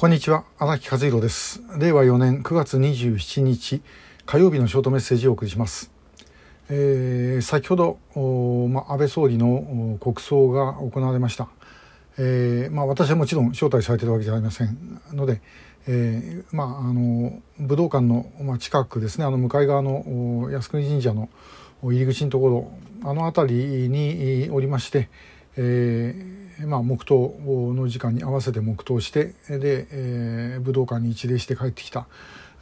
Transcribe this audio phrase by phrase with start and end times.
[0.00, 1.60] こんにちは荒木和弘です。
[1.76, 3.82] 令和4年9月27日
[4.26, 5.90] 火曜日のショートメッセージをお送りします、
[6.70, 7.98] えー、先ほど
[8.68, 11.48] ま安倍総理の国葬が行われました、
[12.16, 15.00] えー、まあ、私はもちろん招待されているわけじゃありません。
[15.12, 15.42] ので、
[15.88, 21.28] えー、まあ、あの武道館の、ま、近くですねあの向かい側の靖国神社の
[21.82, 22.72] 入り口のところ
[23.02, 25.08] あの辺りにおりまして、
[25.56, 27.36] えーまあ、黙祷
[27.74, 32.06] の時間に合わせて黙祷してで、えー、武道館に一礼して帰ってきた、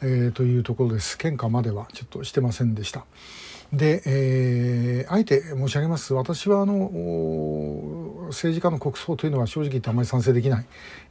[0.03, 1.17] えー、というところです。
[1.19, 3.05] 献花まではちょっとしてませんでした。
[3.73, 6.15] で、えー、あえて申し上げます。
[6.15, 6.91] 私はあの
[8.29, 10.67] 政治家の国葬というのは正直言ってあまり賛成できない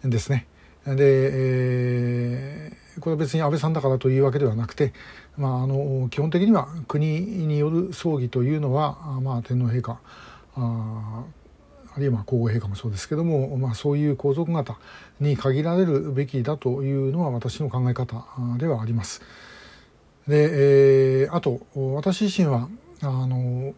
[0.08, 0.48] んですね。
[0.86, 4.94] で、えー、これは別に安倍さんだからというわけではなくて、
[5.38, 10.00] まあ、あの基本的には国による葬儀というのは、まあ、天皇陛下
[10.56, 11.24] あ
[11.96, 14.78] あるいは皇后陛下もそうですけども、まあ、そういう皇族方
[15.22, 18.26] に限られるべきだというのは私の考え方
[18.58, 19.22] ではあります。
[20.28, 21.62] で、えー、あと
[21.96, 22.68] 私自身は
[23.02, 23.74] あの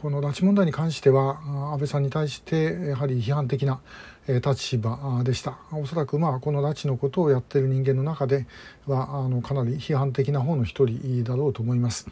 [0.00, 1.40] この拉致問題に関しては
[1.72, 3.80] 安倍さんに対してやはり批判的な
[4.28, 8.46] 立場でしたおそらくまあこの拉致のことをやってる人間の中で
[8.86, 12.06] はあのかなり批判的な方の一人だろうと思います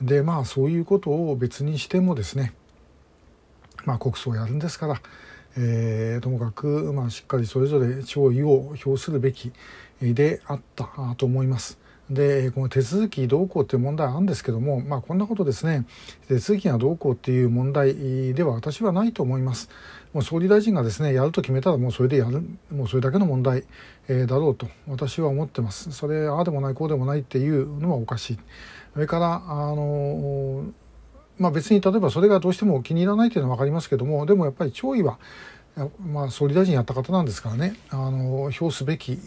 [0.00, 2.52] でまあそういうことを別にしてもですね
[3.84, 5.00] まあ、国葬をやるんですから、
[5.56, 9.52] えー、ともかく、まあ、しっかりそれぞれ弔意を表するべき
[10.00, 11.78] であったと思います。
[12.10, 15.86] でこの手続きどうこうっていう問題あるんですけども、まあ、こんなことですね
[16.28, 19.70] 手続きがどうこうっていう問題では私はないと思います。
[20.12, 23.64] もう総理大臣がですねやると決めたらもうそれでやるもうそれだけの問題、
[24.06, 25.92] えー、だろうと私は思ってます。
[25.92, 28.38] それああでもないこうでもないっていうのはおかしい。
[28.92, 30.66] それからあの
[31.38, 35.18] まあ、別に例えばそれがどうしても気に入らないというのは分かりますけどもでもやっぱり弔意は
[36.06, 37.74] まあ、総理大臣やった方なんですからね。
[37.90, 39.18] あの表すべき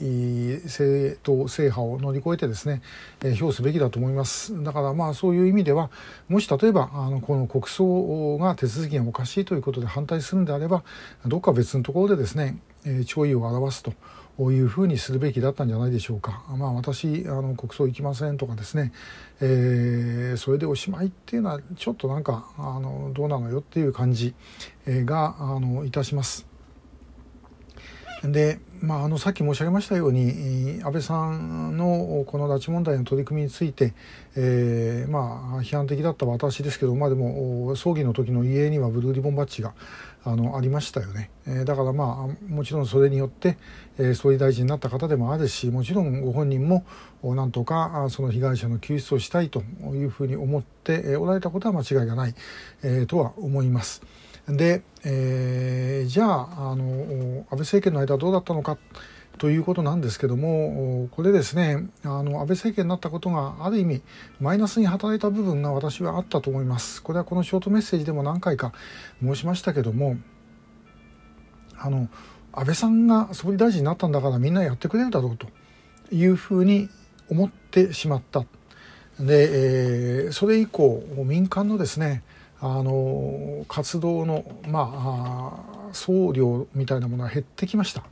[0.63, 2.81] 政党制覇を乗り越えてですね、
[3.21, 4.63] え表すべきだと思います。
[4.63, 5.91] だからまあそういう意味では
[6.29, 10.83] もし例えばあのこの国葬が手続きがおかしいということで反対するんであれば
[11.25, 12.57] どっか別のところでですね、
[13.05, 13.93] 弔意を表すと
[14.51, 16.43] いうふうにするべきだったんじゃないでしょうか。
[16.57, 18.91] まあ、私あの国葬行きませんとかですね、
[19.41, 24.35] えー、それでおしまいっていうのはちょっとなんかあのどうなのよっていう感じ
[24.85, 26.45] があのいたします。
[28.23, 33.93] で、まあ、あのさっき申し上げましたように安倍さんのこの拉致問題の取り組みについて、
[34.35, 39.73] えー、まあ、批判的だった私ですけど、まあ、でも葬儀の時の遺影にはブルーリボンバッジが
[40.23, 43.57] あのありましたよね、えー、だからまあもちろんそれによって、
[43.97, 46.85] え、総理大臣になった方でもあるしもちろんご本人も
[47.23, 49.61] なんとかその被害者の救出をしたいと
[49.93, 52.35] いうふうに思っておられたことは間違いがない、
[52.83, 54.01] え、とは思います。
[54.47, 58.77] で、えー、じゃああの安倍政権の間どうだったのか
[59.37, 64.01] ということなんですけどもこれですねあの安倍政権になったことがある意味
[64.39, 67.03] マイナスに働いた部分が私はあったと思います。
[67.03, 68.73] これはこのショートメッセージでも何回か
[69.21, 70.17] 申しましたけども
[71.77, 72.09] あの
[72.53, 75.47] 安倍さんが総理大臣になったんだからみんなやってくれるだろうと
[76.11, 76.89] いうふうに
[77.29, 78.45] 思ってしまった。
[79.19, 82.23] で、えー、それ以降民間のですね
[82.59, 88.03] あの活動のまあ総量みたいなものは減ってきました。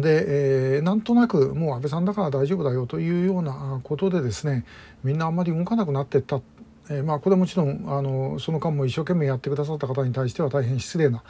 [0.00, 4.64] で、えー、なんとなくもう安倍さんだから大丈夫だよというようなことでですね
[5.02, 6.40] みんなあんまり動かなくなってった、
[6.90, 11.22] えー、まあこれはもちろんあのその間も一生懸命やってくださった方に対しては大変失礼な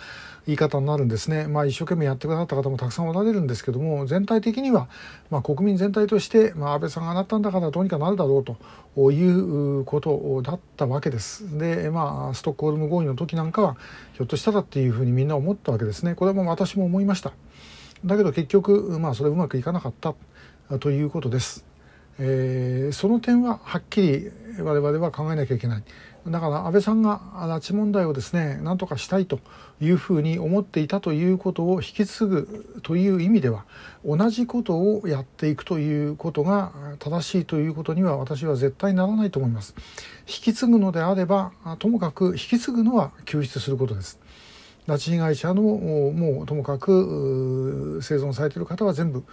[0.47, 4.89] 言い方になるんですね、まあ、一生懸命やってくださった方もたくさんおられるんですけども全体的には、
[5.31, 8.45] まあ、国民全体として、まあ、安倍さんがなったんだからどうにかなるだろう
[8.97, 11.59] ということだったわけです。
[11.59, 13.77] でまあストックホルム合意の時なんかは
[14.15, 16.15] ひょっとしたらっていうふうにみんな思ったわけですね。
[16.15, 17.33] これも私も思いました。
[18.05, 20.15] だけど結局、まあ、それうまくいかなかった
[20.79, 21.67] ということです。
[22.23, 25.85] えー、その点ははっきり我々は考えなきゃいけない。
[26.29, 29.41] だから安倍さんが拉致問題をですね何とかしたいと
[29.81, 33.65] いうふうに思っていたということを引き継ぐという意味では
[34.05, 39.75] 同じことをやっていくということが正しいということには私は絶対ならないと思います。
[40.29, 44.21] 引き継ぐのであればともかく引き継ぐのは救出することです。
[44.87, 49.25] 拉致被害者のもうともかく生存されている方は全部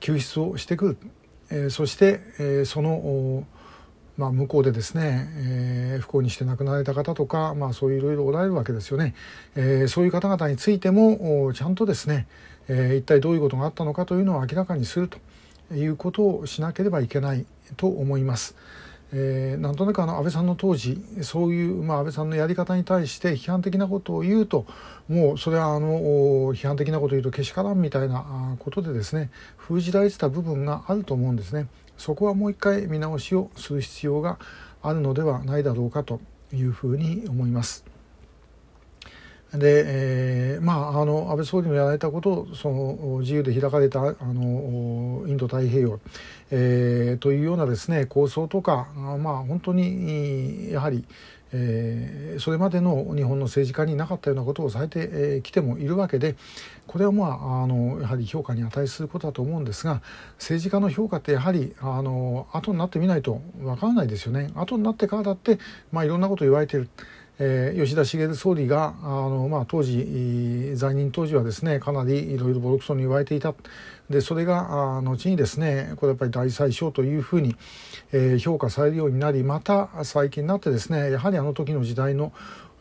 [0.00, 0.96] 救出をしてくる、
[1.54, 3.44] え、そして、え、その、
[4.16, 5.28] まあ、向こうでですね、
[5.96, 9.14] え、不幸にして亡くなられた方とか、まあ、そういういろいろおられるわけですよね、
[9.54, 12.26] え、そういう方々についてもちゃんとですね、
[12.68, 15.18] え、一体どういうことがあったのかというのを明らかにすると
[15.74, 17.44] いうことをしなければいけない
[17.76, 18.56] と思います。
[19.14, 24.64] えー、なんとなくあの安倍さんの当時そういう、まあ、安倍さんのやり方に対して批判的なことを言うと
[25.08, 31.68] もうそれはあの批判的なことを言うとけしからんみたいなことでですね封じられてた部分があると思うんですね。
[31.98, 34.38] そこはもう一回見直しをする必要が
[34.82, 36.20] あるのではないだろうかと
[36.52, 37.91] いうふうに思います。
[39.54, 46.00] で、えー、まああの安倍総理のやられたことをその自由で開かれたあのインド太平洋、
[46.50, 51.04] えー、というようなですね構想とかまあ本当にやはり、
[51.52, 56.34] えー、それまでの日本の政治家になかったようなことをされてきてもいるわけで
[56.86, 60.00] これはまああのやはり評価に値することだと思うんですが
[60.38, 65.58] 政治家の評価ってやはりあの後になってみないとわからないですよね後になってからだって、
[65.92, 66.88] まあ、いろんなこと言われてる。
[67.38, 73.54] えー、吉田茂総理があの、まあ、当時在任当時はですねかなりいろいろボロクソに言われていた。
[74.10, 77.56] でそれがあ後にですねこれやっぱり大宰相というふうに、
[78.12, 82.32] えー、評価されるようになりまた最近になってですねやはりあの時の時代の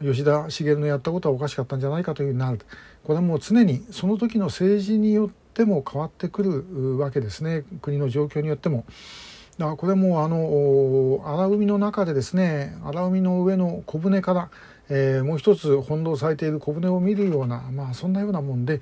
[0.02, 2.60] 吉田茂のやったことはおかしかったんじゃないかというふうになる。
[3.04, 7.64] これはもう常にその時の政治によっても変わってくるわけですね。
[7.82, 8.86] 国の状況によっても。
[9.58, 14.50] だからこれもあの荒海の中でですね荒海の上の小舟から、
[14.90, 18.82] えー、もう一つ翻弄されている小舟を見るような、まあ、そんなようなもんで、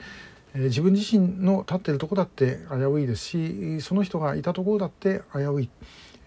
[0.53, 5.69] えー、自分自身の立っているとこだって危ういですしその人がいたところだって危うい、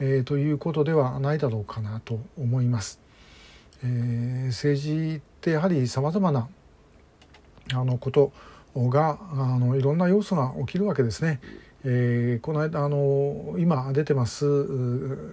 [0.00, 3.00] えー、ということではないだろうかなと思います。
[3.84, 6.48] えー、政治ってやはりさまざまな
[7.72, 8.32] あのこと
[8.76, 11.40] があのいろんな要素が起きるわけですね。
[11.84, 14.46] えー、この間あの今出てます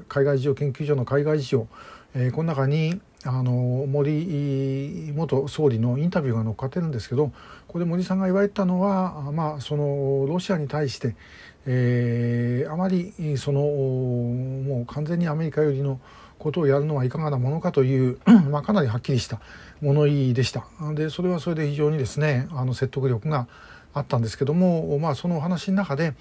[0.08, 1.68] 海外事情研究所の海外事情、
[2.16, 3.52] えー、この中にあの
[3.88, 7.34] 森元総理のインタビューが載っかってるんですけどこ
[7.74, 11.16] こで森さんが言われたのは、まあ、そのロシアに対して、
[11.66, 16.00] えー、あまりそのもう完全にアメリカ寄りの
[16.40, 18.18] ことをやるのはいかがなものかという、
[18.50, 19.42] まあ、かなりはっきりした
[19.82, 20.66] 物言いでした。
[20.96, 23.48] でそれはそれで非常にですねあの説得力が
[23.94, 26.14] あったんですけども、まあ、そのお話の中で、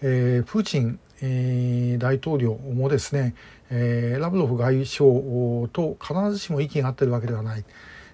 [0.00, 3.34] えー、プーチン、えー、大統領もですね、
[3.70, 7.64] えー、ラブロフ外相と必ずしも息が合ってるわけではない。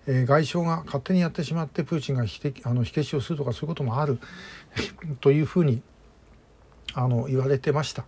[0.07, 4.19] えー、外相が勝手にやってしまってプーチンがあの火消しをするとかそういうこともある
[5.21, 5.81] というふうに
[6.95, 8.05] あの言われてました。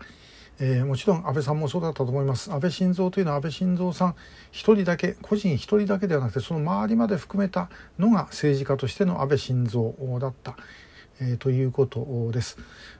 [0.60, 4.14] えー、もちろん安倍さんもそうだったと思います安倍晋三というのは安倍晋三さん
[4.52, 10.56] 一人だけ個人一人だけではなくてその周りまで含めたのが政治家としての安倍晋三だった、
[11.20, 12.58] えー、ということです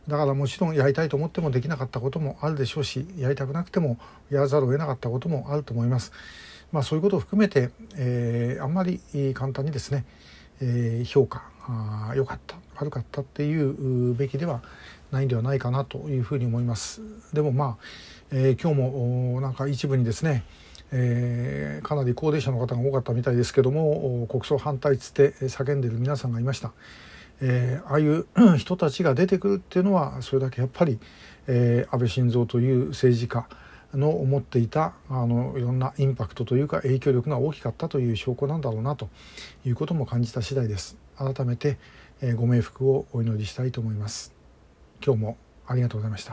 [0.09, 3.99] だからもちろんやりたいと思ってもできなかったこともあるでしょうしやりたくなくても
[4.31, 6.13] やらざるを得なかったこともあると思います。
[6.73, 9.01] まあ、そういうことを含めて、えー、あんまり
[9.33, 10.05] 簡単にですね、
[10.61, 11.45] えー、評価
[12.17, 14.61] 良かった悪かったっていうべきでは
[15.13, 17.01] ないんではないかなというふうに思います。
[17.33, 17.85] でもまあ、
[18.33, 20.45] えー、今日もなんか一部にですね
[20.97, 26.73] えー、かなり高齢者の方が多かったみたいですけども国葬反対っつって叫んでる皆さんがいました。
[27.47, 28.27] えー、ああいう
[28.57, 30.99] 人たちが出てくるっていうのはそれだけやっぱり、
[31.47, 33.47] えー、安倍晋三という政治家
[33.93, 39.11] の思っていたあのいろんなインパクトというか影響力が大きかったという証拠なんだろうなと
[39.67, 40.97] いうことも感じた次第です。
[41.17, 41.79] 改めて、
[42.23, 44.33] えー、ご冥福をお祈りしたいと思います。
[45.05, 45.37] 今日も
[45.67, 46.33] ありがとうございました。